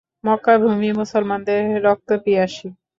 মক্কাভূমি 0.23 0.89
মুসলমানদের 0.99 1.61
রক্ত 1.85 2.09
পিয়াসী। 2.23 2.67